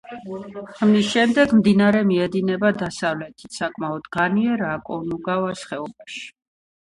ამის 0.85 1.09
შემდეგ, 1.15 1.51
მდინარე 1.59 2.01
მიედინება 2.11 2.71
დასავლეთით, 2.79 3.59
საკმაოდ 3.59 4.09
განიერ 4.17 4.65
აკონკაგუას 4.71 5.63
ხეობაში. 5.69 6.27